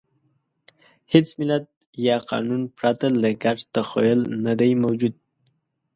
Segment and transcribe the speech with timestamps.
[1.13, 1.65] هېڅ ملت
[2.07, 5.13] یا قانون پرته له ګډ تخیل نهدی موجود.